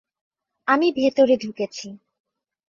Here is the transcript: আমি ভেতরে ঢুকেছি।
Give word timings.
আমি 0.67 0.87
ভেতরে 0.91 1.35
ঢুকেছি। 1.37 1.87